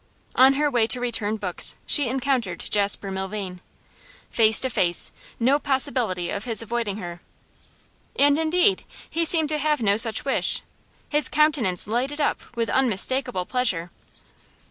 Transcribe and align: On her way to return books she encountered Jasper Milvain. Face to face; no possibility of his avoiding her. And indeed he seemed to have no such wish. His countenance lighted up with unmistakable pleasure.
On 0.33 0.53
her 0.55 0.67
way 0.67 0.87
to 0.87 0.99
return 0.99 1.37
books 1.37 1.75
she 1.85 2.09
encountered 2.09 2.59
Jasper 2.59 3.11
Milvain. 3.11 3.61
Face 4.31 4.59
to 4.61 4.69
face; 4.71 5.11
no 5.39 5.59
possibility 5.59 6.31
of 6.31 6.45
his 6.45 6.63
avoiding 6.63 6.97
her. 6.97 7.21
And 8.15 8.39
indeed 8.39 8.83
he 9.07 9.25
seemed 9.25 9.49
to 9.49 9.59
have 9.59 9.79
no 9.79 9.97
such 9.97 10.25
wish. 10.25 10.63
His 11.07 11.29
countenance 11.29 11.85
lighted 11.85 12.19
up 12.19 12.41
with 12.55 12.71
unmistakable 12.71 13.45
pleasure. 13.45 13.91